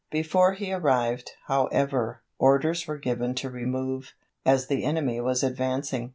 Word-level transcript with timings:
Before 0.09 0.53
he 0.53 0.73
arrived, 0.73 1.33
however, 1.45 2.23
orders 2.39 2.87
were 2.87 2.97
given 2.97 3.35
to 3.35 3.51
remove, 3.51 4.13
as 4.43 4.65
the 4.65 4.83
enemy 4.83 5.21
was 5.21 5.43
advancing. 5.43 6.09